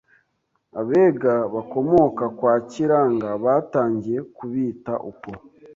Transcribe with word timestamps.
Abega 0.81 1.33
bakomoka 1.53 2.23
kwa 2.37 2.53
Kiranga 2.71 3.29
batangiye 3.43 4.19
kubita 4.35 4.93
uko 5.11 5.31